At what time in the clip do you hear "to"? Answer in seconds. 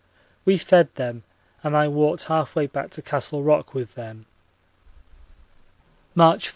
2.89-3.03